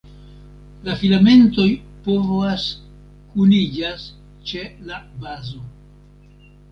[0.87, 1.65] La filamentoj
[2.07, 2.65] povas
[3.33, 4.07] kuniĝas
[4.53, 5.61] ĉe la bazo.